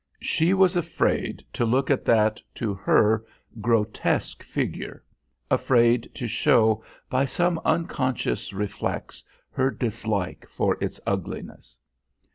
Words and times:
She 0.23 0.55
was 0.55 0.75
afraid 0.75 1.45
to 1.53 1.63
look 1.63 1.91
at 1.91 2.03
that, 2.05 2.41
to 2.55 2.73
her, 2.73 3.23
grotesque 3.61 4.41
figure, 4.41 5.03
afraid 5.51 6.09
to 6.15 6.25
show 6.27 6.83
by 7.07 7.25
some 7.25 7.61
unconscious 7.63 8.51
reflex 8.51 9.23
her 9.51 9.69
dislike 9.69 10.47
for 10.49 10.75
its 10.81 10.99
ugliness. 11.05 11.77